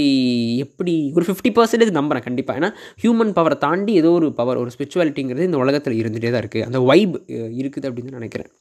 எப்படி 0.65 0.95
ஒரு 1.17 1.25
ஃபிஃப்டி 1.29 1.51
பர்சன்டேஜ் 1.57 1.97
நம்புகிறேன் 1.99 2.27
கண்டிப்பாக 2.27 2.59
ஏன்னா 2.61 2.71
ஹியூமன் 3.03 3.33
பவரை 3.37 3.57
தாண்டி 3.65 3.93
ஏதோ 4.01 4.11
ஒரு 4.19 4.29
பவர் 4.39 4.61
ஒரு 4.63 4.73
ஸ்பிரிச்சுவாலிட்டிங்கிறது 4.75 5.49
இந்த 5.49 5.59
உலகத்தில் 5.65 5.99
இருந்துகிட்டே 6.01 6.31
தான் 6.35 6.43
இருக்குது 6.45 6.67
அந்த 6.69 6.81
வைப் 6.91 7.17
இருக்குது 7.61 7.87
அப்படின்னு 7.89 8.11
தான் 8.11 8.21
நினைக்கிறேன். 8.21 8.51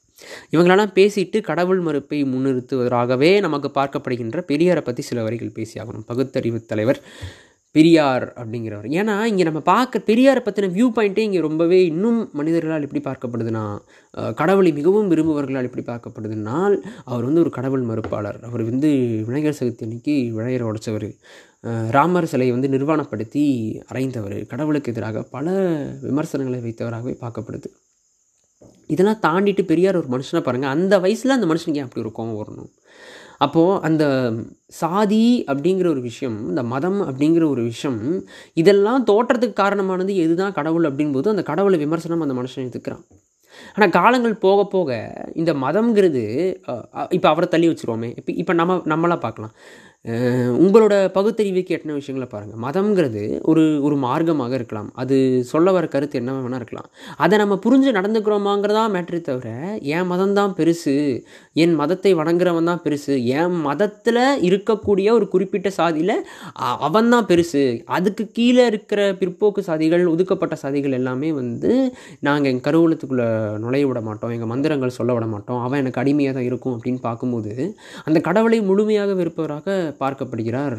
இவங்களெல்லாம் 0.52 0.92
பேசிட்டு 0.98 1.38
கடவுள் 1.48 1.80
மறுப்பை 1.86 2.18
முன்னிறுத்துவதாகவே 2.34 3.32
நமக்கு 3.46 3.68
பார்க்கப்படுகின்ற 3.80 4.40
பெரியாரை 4.50 4.82
பற்றி 4.86 5.02
சில 5.08 5.22
வரிகள் 5.26 5.56
பேசியாகணும். 5.58 6.06
பகுத்தறிவு 6.12 6.60
தலைவர் 6.72 7.00
பெரியார் 7.76 8.26
அப்படிங்கிறவர். 8.40 8.88
ஏன்னா 8.98 9.14
இங்கே 9.30 9.44
நம்ம 9.48 9.60
பார்க்க 9.72 10.02
பெரியாரை 10.10 10.40
பற்றின 10.44 10.70
வியூ 10.76 10.88
பாயிண்ட்டே 10.96 11.24
இங்கே 11.28 11.40
ரொம்பவே 11.46 11.78
இன்னும் 11.92 12.20
மனிதர்களால் 12.38 12.86
எப்படி 12.86 13.02
பார்க்கப்படுதுன்னா 13.08 13.64
கடவுளை 14.40 14.70
மிகவும் 14.78 15.10
விரும்புபவர்களால் 15.12 15.68
எப்படி 15.68 15.84
பார்க்கப்படுதுன்னால் 15.90 16.76
அவர் 17.10 17.26
வந்து 17.28 17.42
ஒரு 17.44 17.52
கடவுள் 17.58 17.84
மறுப்பாளர். 17.90 18.38
அவர் 18.50 18.64
வந்து 18.70 18.90
விநாயகர் 19.28 19.58
சதுர்த்தி 19.60 19.86
அன்னைக்கு 19.88 20.14
விநாயகரை 20.38 20.68
உடைச்சவர். 20.70 21.08
ராமர் 21.96 22.30
சிலையை 22.32 22.52
வந்து 22.54 22.68
நிர்வாணப்படுத்தி 22.74 23.44
அறைந்தவர் 23.90 24.38
கடவுளுக்கு 24.52 24.92
எதிராக 24.92 25.22
பல 25.36 25.54
விமர்சனங்களை 26.06 26.60
வைத்தவராகவே 26.66 27.14
பார்க்கப்படுது. 27.24 27.68
இதெல்லாம் 28.94 29.20
தாண்டிட்டு 29.26 29.62
பெரியார் 29.70 30.00
ஒரு 30.02 30.10
மனுஷனை 30.14 30.42
பாருங்கள் 30.48 30.74
அந்த 30.76 30.94
வயசில் 31.04 31.36
அந்த 31.38 31.48
மனுஷனுக்கு 31.52 31.80
ஏன் 31.82 31.88
அப்படி 31.88 32.04
ஒரு 32.06 32.12
கோவம் 32.18 32.38
வரணும்? 32.42 32.70
அப்போது 33.44 33.80
அந்த 33.88 34.04
சாதி 34.80 35.24
அப்படிங்கிற 35.52 35.86
ஒரு 35.94 36.02
விஷயம் 36.10 36.36
இந்த 36.50 36.62
மதம் 36.72 37.00
அப்படிங்கிற 37.08 37.44
ஒரு 37.54 37.62
விஷயம் 37.72 38.00
இதெல்லாம் 38.62 39.06
தோற்றத்துக்கு 39.10 39.60
காரணமானது 39.62 40.14
எதுதான் 40.24 40.56
கடவுள் 40.58 40.88
அப்படின்போது 40.90 41.34
அந்த 41.34 41.44
கடவுளை 41.52 41.78
விமர்சனம் 41.84 42.24
அந்த 42.26 42.36
மனுஷன் 42.40 42.68
எதுக்குறான் 42.70 43.04
ஆனால் 43.74 43.92
காலங்கள் 43.98 44.34
போக 44.44 44.60
போக 44.74 44.90
இந்த 45.40 45.52
மதம்ங்கிறது 45.64 46.22
இப்போ 47.16 47.28
அவரை 47.32 47.46
தள்ளி 47.48 47.68
வச்சுருவோமே. 47.68 48.10
இப்போ 48.20 48.32
இப்போ 48.42 48.52
நம்ம 48.60 48.76
நம்மளாம் 48.92 49.24
பார்க்கலாம். 49.26 49.52
உங்களோட 50.64 50.94
பகுத்தறிவுக்கு 51.14 51.74
எட்டின 51.76 51.94
விஷயங்களை 51.98 52.26
பாருங்கள் 52.32 52.60
மதம்ங்கிறது 52.64 53.22
ஒரு 53.50 53.62
ஒரு 53.86 53.96
மார்க்கமாக 54.04 54.52
இருக்கலாம். 54.58 54.90
அது 55.02 55.16
சொல்ல 55.52 55.72
வர 55.76 55.84
கருத்து 55.94 56.20
என்ன 56.20 56.34
வேணால் 56.34 56.60
இருக்கலாம். 56.60 56.88
அதை 57.24 57.34
நம்ம 57.42 57.54
புரிஞ்சு 57.64 57.90
நடந்துக்கிறோமாங்கிறதா 57.96 58.84
மேட்ரு 58.94 59.18
தவிர 59.28 59.48
என் 59.94 60.08
மதம் 60.12 60.34
தான் 60.38 60.52
பெருசு 60.58 60.94
என் 61.64 61.74
மதத்தை 61.80 62.12
வணங்குறவன் 62.20 62.70
தான் 62.70 62.82
பெருசு 62.84 63.16
என் 63.38 63.56
மதத்தில் 63.66 64.22
இருக்கக்கூடிய 64.48 65.08
ஒரு 65.18 65.28
குறிப்பிட்ட 65.34 65.72
சாதியில் 65.80 66.14
அவன் 66.86 67.10
தான் 67.14 67.28
பெருசு. 67.30 67.64
அதுக்கு 67.98 68.26
கீழே 68.38 68.66
இருக்கிற 68.72 69.00
பிற்போக்கு 69.22 69.64
சாதிகள் 69.70 70.06
ஒதுக்கப்பட்ட 70.14 70.56
சாதிகள் 70.64 70.96
எல்லாமே 71.00 71.32
வந்து 71.40 71.72
நாங்கள் 72.28 72.50
எங்கள் 72.52 72.66
கருவூலத்துக்குள்ளே 72.68 73.28
நுழைய 73.64 73.86
விட 73.90 74.02
மாட்டோம். 74.10 74.34
எங்கள் 74.36 74.52
மந்திரங்கள் 74.54 74.96
சொல்ல 75.00 75.12
விட 75.18 75.28
மாட்டோம். 75.34 75.60
அவன் 75.66 75.82
எனக்கு 75.84 76.02
அடிமையாக 76.04 76.34
தான் 76.38 76.48
இருக்கும் 76.52 76.76
அப்படின்னு 76.78 77.02
பார்க்கும்போது 77.10 77.52
அந்த 78.06 78.18
கடவுளை 78.30 78.60
முழுமையாக 78.70 79.12
வெறுப்பவராக 79.22 79.85
பார்க்கப்படுகிறார் 80.02 80.76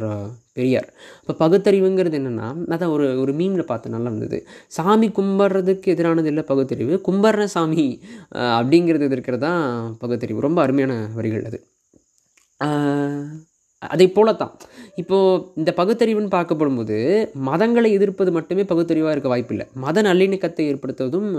பெரியார். 0.58 0.90
இப்போ 1.22 1.34
பகுத்தறிவுங்கிறது 1.44 2.18
என்னென்னா 2.20 2.48
அதான் 2.76 2.94
ஒரு 2.96 3.08
ஒரு 3.24 3.34
மீமில் 3.40 3.70
பார்த்து 3.72 3.94
நல்லா 3.96 4.10
இருந்தது. 4.12 4.40
சாமி 4.78 5.10
கும்பிட்றதுக்கு 5.18 5.94
எதிரானது 5.96 6.32
இல்லை 6.34 6.46
பகுத்தறிவு 6.52 6.96
கும்பிட்ற 7.08 7.46
சாமி 7.56 7.86
அப்படிங்கிறது 8.60 9.16
இருக்கிறது 9.18 9.46
தான் 9.48 9.64
பகுத்தறிவு. 10.04 10.46
ரொம்ப 10.48 10.62
அருமையான 10.68 10.96
வரிகள் 11.20 11.48
அது. 11.50 11.60
அதை 13.82 14.06
போலத்தான். 14.16 14.54
இப்போது 15.02 15.42
இந்த 15.60 15.72
பகுத்தறிவுன்னு 15.80 16.30
பார்க்கப்படும்போது 16.36 16.96
மதங்களை 17.50 17.90
எதிர்ப்பது 17.98 18.32
மட்டுமே 18.38 18.64
பகுத்தறிவாக 18.72 19.14
இருக்க 19.16 19.30
வாய்ப்பில்லை. 19.34 19.66
மத 19.84 20.02
நல்லிணக்கத்தை 20.08 20.64
ஏற்படுத்துவதும் 20.72 21.30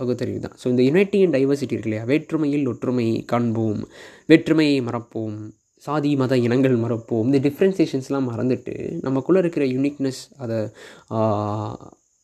பகுத்தறிவு 0.00 0.38
தான் 0.44 0.54
ஸோ 0.60 0.66
இந்த 0.72 0.82
யுனைட்டி 0.88 1.18
அண்ட் 1.24 1.36
டைவர்சிட்டி 1.36 1.74
இருக்கு 1.76 1.90
இல்லையா? 1.90 2.04
வேற்றுமையில் 2.12 2.68
ஒற்றுமை 2.72 3.08
காண்போம் 3.32 3.82
வேற்றுமையை 4.30 4.78
மறப்போம் 4.88 5.36
சாதி 5.86 6.10
மத 6.20 6.36
இனங்கள் 6.46 6.76
மறப்போம். 6.84 7.26
இந்த 7.28 7.38
டிஃப்ரென்சியேஷன்ஸ்லாம் 7.46 8.28
மறந்துட்டு 8.30 8.74
நமக்குள்ளே 9.06 9.40
இருக்கிற 9.44 9.64
யூனிக்னஸ் 9.74 10.20
அதை 10.42 10.58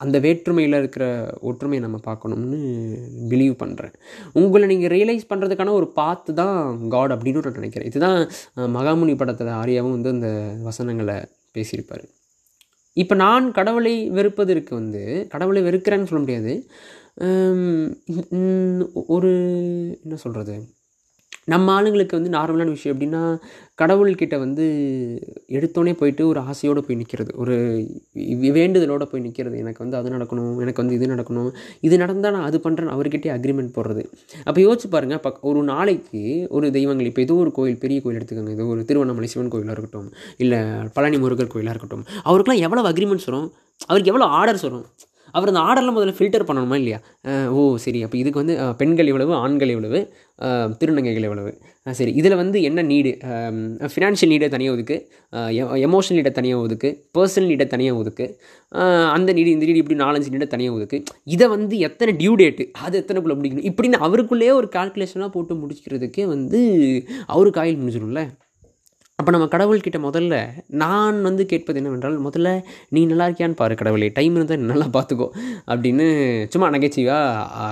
அந்த 0.00 0.16
வேற்றுமையில் 0.24 0.78
இருக்கிற 0.80 1.04
ஒற்றுமையை 1.48 1.80
நம்ம 1.84 1.98
பார்க்கணும்னு 2.06 2.58
பிலீவ் 3.30 3.54
பண்ணுறேன் 3.62 3.94
உங்களை 4.40 4.66
நீங்கள் 4.72 4.92
ரியலைஸ் 4.94 5.26
பண்ணுறதுக்கான 5.30 5.74
ஒரு 5.78 5.88
பாத்து 5.98 6.30
தான் 6.40 6.60
காட் 6.94 7.14
அப்படின்னு 7.14 7.42
நான் 7.46 7.58
நினைக்கிறேன். 7.60 7.88
இதுதான் 7.90 8.18
மகாமுனி 8.76 9.16
படத்தில் 9.22 9.52
ஆரியாவும் 9.62 9.96
வந்து 9.96 10.14
அந்த 10.16 10.30
வசனங்களை 10.68 11.18
பேசியிருப்பார். 11.56 12.06
இப்போ 13.02 13.14
நான் 13.24 13.44
கடவுளை 13.58 13.96
வெறுப்பதற்கு 14.18 14.72
வந்து 14.80 15.02
கடவுளை 15.34 15.62
வெறுக்கிறேன்னு 15.68 16.08
சொல்ல 16.10 16.22
முடியாது. 16.24 16.54
ஒரு 19.16 19.32
என்ன 20.04 20.16
சொல்கிறது 20.24 20.56
நம்ம 21.52 21.72
ஆளுங்களுக்கு 21.76 22.18
வந்து 22.18 22.30
நார்மலான 22.36 22.72
விஷயம் 22.76 22.94
எப்படின்னா 22.94 23.22
கடவுள்கிட்ட 23.80 24.36
வந்து 24.42 24.64
எடுத்தோடனே 25.56 25.92
போயிட்டு 26.00 26.22
ஒரு 26.30 26.40
ஆசையோடு 26.50 26.80
போய் 26.86 26.98
நிற்கிறது 27.00 27.30
ஒரு 27.42 27.54
வேண்டுதலோடு 28.56 29.06
போய் 29.10 29.24
நிற்கிறது 29.26 29.56
எனக்கு 29.64 29.82
வந்து 29.84 29.98
அது 30.00 30.08
நடக்கணும் 30.16 30.54
எனக்கு 30.64 30.82
வந்து 30.82 30.96
இது 30.98 31.08
நடக்கணும். 31.14 31.50
இது 31.86 31.94
நடந்தால் 32.02 32.34
நான் 32.36 32.48
அது 32.48 32.58
பண்ணுறேன் 32.64 32.92
அவர்கிட்டே 32.96 33.32
அக்ரிமெண்ட் 33.36 33.74
போடுறது. 33.76 34.04
அப்போ 34.48 34.58
யோசிச்சு 34.66 34.88
பாருங்கள் 34.94 35.22
பக் 35.26 35.40
ஒரு 35.50 35.62
நாளைக்கு 35.72 36.22
ஒரு 36.56 36.68
தெய்வங்கள் 36.78 37.10
இப்போ 37.10 37.22
ஏதோ 37.26 37.36
ஒரு 37.44 37.52
கோயில் 37.58 37.82
பெரிய 37.84 38.00
கோயில் 38.06 38.20
எடுத்துக்கோங்க. 38.20 38.54
ஏதோ 38.58 38.66
ஒரு 38.74 38.82
திருவண்ணாமலை 38.90 39.30
சிவன் 39.34 39.52
கோயிலாக 39.54 39.76
இருக்கட்டும் 39.76 40.08
இல்லை 40.44 40.60
பழனி 40.96 41.18
முருகர் 41.24 41.54
கோயிலாக 41.54 41.74
இருக்கட்டும். 41.76 42.04
அவருக்கெல்லாம் 42.28 42.64
எவ்வளோ 42.68 42.84
அக்ரிமெண்ட்ஸ் 42.92 43.28
வரும்? 43.30 43.48
அவருக்கு 43.90 44.12
எவ்வளோ 44.14 44.28
ஆர்டர்ஸ் 44.38 44.66
வரும்? 44.68 44.86
அவர் 45.36 45.50
அந்த 45.52 45.62
ஆர்டரில் 45.68 45.94
முதல்ல 45.96 46.14
ஃபில்டர் 46.18 46.46
பண்ணணுமா 46.48 46.76
இல்லையா? 46.80 46.98
ஓ 47.56 47.62
சரி. 47.84 48.00
அப்போ 48.06 48.16
இதுக்கு 48.22 48.42
வந்து 48.42 48.56
பெண்கள் 48.80 49.10
இவ்வளவு 49.12 49.32
ஆண்கள் 49.44 49.72
இவ்வளவு 49.74 50.00
திருநங்கைகள் 50.80 51.26
இவ்வளவு 51.28 51.52
சரி. 51.98 52.12
இதில் 52.20 52.38
வந்து 52.40 52.58
என்ன 52.68 52.80
நீடு 52.90 53.12
ஃபினான்ஷியல் 53.92 54.32
நீடை 54.32 54.48
தனியாக 54.54 54.76
ஒதுக்கு 54.76 54.96
எமோஷனல் 55.88 56.18
நீடை 56.18 56.32
தனியாக 56.38 56.64
ஒதுக்கு 56.66 56.88
பர்சனல் 57.16 57.50
நீடை 57.52 57.66
தனியாக 57.74 58.00
ஒதுக்கு 58.02 58.26
அந்த 59.14 59.30
நீடு 59.38 59.54
இந்த 59.56 59.66
நீடு 59.68 59.82
இப்படி 59.82 59.98
நாலஞ்சு 60.04 60.32
நீடை 60.34 60.48
தனியாக 60.54 60.76
ஒதுக்கு. 60.78 60.98
இதை 61.36 61.48
வந்து 61.54 61.74
எத்தனை 61.88 62.12
டியூ 62.22 62.34
டேட்டு 62.42 62.66
அது 62.86 62.94
எத்தனைக்குள்ளே 63.02 63.38
முடிக்கணும்? 63.38 63.68
இப்படின்னு 63.70 64.04
அவருக்குள்ளேயே 64.08 64.52
ஒரு 64.60 64.70
கால்குலேஷனாக 64.76 65.30
போட்டு 65.36 65.54
முடிச்சுக்கிறதுக்கே 65.62 66.26
வந்து 66.34 66.60
அவருக்கு 67.34 67.62
ஆயில் 67.64 67.80
முடிஞ்சிடும்ல 67.82 68.24
அப்போ 69.20 69.30
நம்ம 69.34 69.46
கடவுள்கிட்ட 69.52 69.98
முதல்ல 70.04 70.34
நான் 70.82 71.16
வந்து 71.26 71.42
கேட்பது 71.52 71.78
என்னவென்றால் 71.80 72.18
முதல்ல 72.26 72.48
நீ 72.94 73.00
நல்லா 73.10 73.24
இருக்கியான்னு 73.28 73.56
பாரு 73.60 73.74
கடவுளே 73.80 74.08
டைம் 74.18 74.34
இருந்தால் 74.38 74.68
நல்லா 74.70 74.86
பார்த்துக்கோ 74.96 75.26
அப்படின்னு 75.72 76.06
சும்மா 76.52 76.66
நகைச்சுவாக 76.74 77.64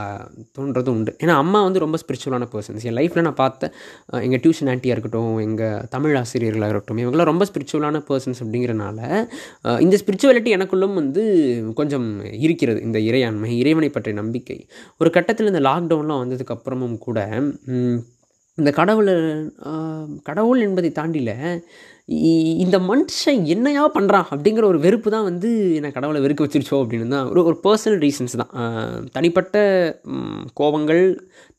தோன்றதும் 0.56 0.96
உண்டு. 0.98 1.12
ஏன்னா 1.22 1.34
அம்மா 1.42 1.58
வந்து 1.66 1.82
ரொம்ப 1.84 1.98
ஸ்பிரிச்சுவலான 2.02 2.48
பர்சன்ஸ் 2.54 2.86
என் 2.88 2.96
லைஃப்பில் 2.98 3.26
நான் 3.28 3.38
பார்த்த 3.42 3.70
எங்கள் 4.28 4.42
டியூஷன் 4.46 4.70
ஆண்டியாக 4.72 4.96
இருக்கட்டும் 4.96 5.38
எங்கள் 5.46 5.86
தமிழ் 5.94 6.16
ஆசிரியர்களாக 6.22 6.72
இருக்கட்டும் 6.72 7.02
இவங்களாம் 7.04 7.30
ரொம்ப 7.32 7.46
ஸ்பிரிச்சுவலான 7.50 8.02
பர்சன்ஸ் 8.10 8.42
அப்படிங்கிறனால 8.44 8.98
இந்த 9.86 10.02
ஸ்பிரிச்சுவாலிட்டி 10.02 10.52
எனக்குள்ளும் 10.58 10.98
வந்து 11.02 11.24
கொஞ்சம் 11.82 12.08
இருக்கிறது. 12.46 12.82
இந்த 12.88 12.98
இறையாண்மை 13.10 13.52
இறைவனை 13.62 13.92
பற்றிய 13.92 14.16
நம்பிக்கை. 14.22 14.58
ஒரு 15.00 15.12
கட்டத்தில் 15.18 15.52
இந்த 15.54 15.64
லாக்டவுன்லாம் 15.70 16.22
வந்ததுக்கு 16.24 16.56
அப்புறமும் 16.58 17.00
கூட 17.06 17.18
இந்த 18.58 18.70
கடவுளை 18.78 19.14
கடவுள் 20.28 20.60
என்பதை 20.66 20.90
தாண்டில 20.98 21.32
இந்த 22.64 22.76
மனுஷன் 22.90 23.40
என்னையா 23.54 23.84
பண்ணுறான் 23.94 24.28
அப்படிங்கிற 24.34 24.64
ஒரு 24.72 24.78
வெறுப்பு 24.84 25.08
தான் 25.14 25.26
வந்து 25.28 25.48
என்னை 25.78 25.90
கடவுளை 25.96 26.20
வெறுக்க 26.24 26.44
வச்சிருச்சோ 26.46 26.76
அப்படின்னு 26.82 27.14
தான் 27.14 27.28
ஒரு 27.32 27.40
ஒரு 27.48 27.56
பர்சனல் 27.64 27.98
ரீசன்ஸ் 28.04 28.36
தான். 28.42 28.52
தனிப்பட்ட 29.16 29.56
கோபங்கள் 30.60 31.02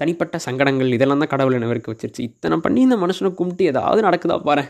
தனிப்பட்ட 0.02 0.40
சங்கடங்கள் 0.48 0.96
இதெல்லாம் 0.98 1.24
தான் 1.24 1.34
கடவுளை 1.34 1.58
என்னை 1.60 1.72
வெறுக்க 1.74 1.94
வச்சிருச்சு. 1.94 2.24
இத்தனை 2.30 2.58
பண்ணி 2.66 2.82
இந்த 2.88 2.98
மனுஷனை 3.04 3.32
கும்பிட்டு 3.42 3.70
ஏதாவது 3.74 4.02
நடக்குதா 4.10 4.38
பாரு 4.50 4.66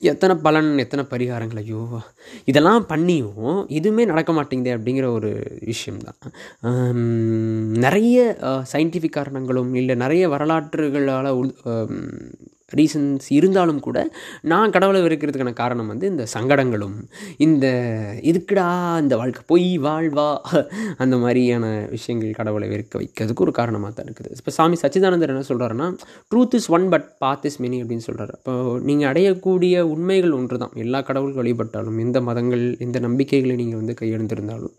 எத்தனை 0.00 0.36
பலன் 0.36 0.78
எத்தனை 0.78 1.04
பரிகாரங்கள் 1.10 1.56
ஐயோ 1.56 1.82
இதெல்லாம் 2.44 2.86
பண்ணியும் 2.88 3.66
எதுவுமே 3.68 4.04
நடக்க 4.04 4.32
மாட்டேங்குது 4.32 4.76
அப்படிங்கிற 4.76 5.06
ஒரு 5.12 5.30
விஷயம்தான். 5.60 6.18
நிறைய 7.84 8.36
சயின்டிஃபிக் 8.72 9.18
காரணங்களும் 9.18 9.74
இல்லை 9.74 9.94
நிறைய 9.94 10.28
வரலாற்றுகளால் 10.28 11.30
ரீசன்ஸ் 12.72 13.26
இருந்தாலும் 13.30 13.80
கூட 13.80 13.98
நான் 14.42 14.70
கடவுளை 14.70 15.00
வெறுக்கிறதுக்கான 15.02 15.52
காரணம் 15.52 15.86
வந்து 15.86 16.06
இந்த 16.06 16.24
சங்கடங்களும் 16.34 16.96
இந்த 17.38 17.66
இதுக்குடா 18.22 18.66
இந்த 19.00 19.16
வாழ்க்கை 19.16 19.42
பொய் 19.46 19.68
வாழ்வா 19.78 20.28
அந்த 20.96 21.16
மாதிரியான 21.16 21.64
விஷயங்கள் 21.90 22.32
கடவுளை 22.32 22.68
வெறுக்க 22.68 22.94
வைக்கிறதுக்கு 22.98 23.40
ஒரு 23.40 23.52
காரணமாக 23.52 23.92
தான் 23.92 24.06
இருக்குது. 24.06 24.30
இப்போ 24.38 24.50
சாமி 24.50 24.76
சச்சிதானந்தர் 24.82 25.32
என்ன 25.34 25.44
சொல்கிறாருன்னா 25.48 25.88
truth 26.30 26.54
is 26.54 26.70
one 26.70 26.88
but 26.88 27.08
path 27.18 27.44
is 27.44 27.60
many 27.60 27.78
அப்படின்னு 27.82 28.06
சொல்கிறாரு 28.06 28.34
இப்போ 28.38 28.54
நீங்கள் 28.82 29.10
அடையக்கூடிய 29.10 29.84
உண்மைகள் 29.86 30.32
ஒன்று 30.32 30.58
தான் 30.58 30.74
எல்லா 30.76 31.00
கடவுள் 31.00 31.34
வழிபட்டாலும் 31.34 31.98
எந்த 31.98 32.20
மதங்கள் 32.20 32.64
எந்த 32.78 32.98
நம்பிக்கைகளை 32.98 33.56
நீங்கள் 33.56 33.80
வந்து 33.82 33.96
கையெழுந்திருந்தாலும் 34.00 34.74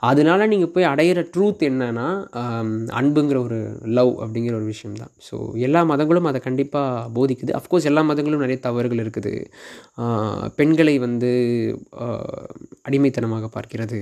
அதனால 0.00 0.46
நீங்கள் 0.46 0.70
போய் 0.70 0.90
அடையிற 0.92 1.20
ட்ரூத் 1.34 1.62
என்னன்னா 1.68 2.06
அன்புங்கிற 3.00 3.38
ஒரு 3.44 3.58
லவ் 3.98 4.12
அப்படிங்கிற 4.22 4.54
ஒரு 4.54 4.64
விஷயம் 4.64 4.96
தான் 4.96 5.12
ஸோ 5.28 5.36
எல்லா 5.58 5.80
மதங்களும் 5.84 6.28
அதை 6.30 6.40
கண்டிப்பாக 6.40 7.08
போதிக்குது. 7.22 7.58
அஃப்கோர்ஸ் 7.60 7.88
எல்லா 7.92 8.04
மதங்களும் 8.10 8.44
நிறைய 8.46 8.60
தவறுகள் 8.68 9.02
இருக்குது. 9.04 9.34
பெண்களை 10.60 10.96
வந்து 11.06 11.32
அடிமைத்தனமாக 12.88 13.48
பார்க்கிறது. 13.56 14.00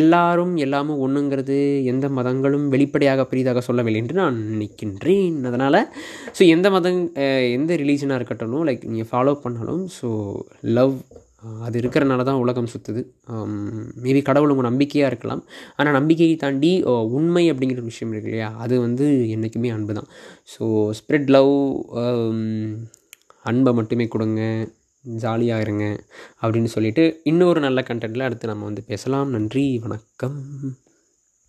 எல்லாரும் 0.00 0.54
எல்லாமும் 0.64 1.02
ஒன்றுங்கிறது 1.06 1.58
எந்த 1.92 2.06
மதங்களும் 2.18 2.66
வெளிப்படையாக 2.74 3.24
பெரிதாக 3.32 3.62
சொல்லவில்லை 3.68 4.00
என்று 4.02 4.16
நான் 4.22 4.38
நினைக்கின்றேன். 4.52 5.38
அதனால் 5.50 5.80
ஸோ 6.38 6.42
எந்த 6.56 6.70
மதம் 6.76 7.00
எந்த 7.58 7.72
ரிலீஜனாக 7.82 8.20
இருக்கட்டும் 8.20 8.66
லைக் 8.70 8.88
நீங்கள் 8.92 9.10
ஃபாலோ 9.12 9.34
பண்ணாலும் 9.44 9.84
ஸோ 9.98 10.10
லவ் 10.78 10.96
அது 11.66 11.76
இருக்கிறனால 11.82 12.24
தான் 12.28 12.40
உலகம் 12.44 12.70
சுற்றுது 12.72 13.02
மேபி 14.04 14.20
கடவுள் 14.28 14.52
உங்கள் 14.54 14.68
நம்பிக்கையாக 14.70 15.10
இருக்கலாம். 15.12 15.42
ஆனால் 15.78 15.96
நம்பிக்கையை 15.98 16.36
தாண்டி 16.44 16.70
உண்மை 17.18 17.44
அப்படிங்கிற 17.52 17.80
ஒரு 17.82 17.90
விஷயம் 17.92 18.12
இருக்கு 18.14 18.30
இல்லையா? 18.30 18.48
அது 18.64 18.74
வந்து 18.86 19.06
என்றைக்குமே 19.34 19.70
அன்பு 19.76 19.96
தான். 19.98 20.08
ஸோ 20.54 20.64
ஸ்ப்ரெட் 21.00 21.30
லவ் 21.36 21.52
அன்பை 23.52 23.72
மட்டுமே 23.80 24.06
கொடுங்க 24.14 24.42
ஜாலியாக 25.04 25.64
இருங்க 25.66 25.84
அப்படின்னு 26.42 26.70
சொல்லிட்டு 26.76 27.04
இன்னொரு 27.32 27.60
நல்ல 27.66 27.82
கண்டென்ட்டில் 27.90 28.26
அடுத்து 28.28 28.52
நம்ம 28.52 28.66
வந்து 28.70 28.84
பேசலாம். 28.90 29.30
நன்றி 29.36 29.66
வணக்கம். 29.86 30.40